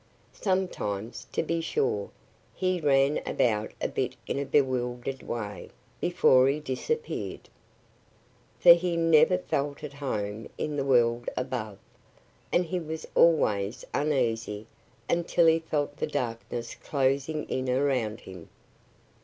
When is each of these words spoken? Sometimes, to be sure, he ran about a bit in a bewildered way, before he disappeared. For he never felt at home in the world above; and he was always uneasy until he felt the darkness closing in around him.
Sometimes, 0.33 1.27
to 1.31 1.43
be 1.43 1.61
sure, 1.61 2.09
he 2.55 2.81
ran 2.81 3.21
about 3.23 3.71
a 3.79 3.87
bit 3.87 4.15
in 4.25 4.39
a 4.39 4.45
bewildered 4.45 5.21
way, 5.21 5.69
before 5.99 6.47
he 6.47 6.59
disappeared. 6.59 7.47
For 8.59 8.73
he 8.73 8.97
never 8.97 9.37
felt 9.37 9.83
at 9.83 9.93
home 9.93 10.49
in 10.57 10.75
the 10.75 10.83
world 10.83 11.29
above; 11.37 11.77
and 12.51 12.65
he 12.65 12.79
was 12.79 13.07
always 13.13 13.85
uneasy 13.93 14.65
until 15.07 15.45
he 15.45 15.59
felt 15.59 15.97
the 15.97 16.07
darkness 16.07 16.73
closing 16.73 17.47
in 17.47 17.69
around 17.69 18.21
him. 18.21 18.49